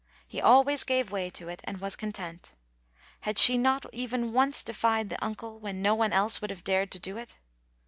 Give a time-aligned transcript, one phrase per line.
[0.27, 2.55] He always gave way to it and was content.
[3.19, 6.89] Had she not even once defied the uncle when no one else would have dared
[6.93, 7.37] to do it?